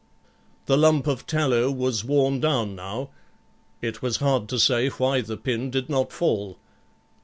The 0.65 0.79
lump 0.79 1.05
of 1.05 1.27
tallow 1.27 1.69
was 1.69 2.03
worn 2.03 2.39
down 2.39 2.73
now; 2.75 3.11
it 3.83 4.01
was 4.01 4.17
hard 4.17 4.49
to 4.49 4.57
say 4.57 4.87
why 4.89 5.21
the 5.21 5.37
pin 5.37 5.69
did 5.69 5.89
not 5.89 6.11
fall. 6.11 6.57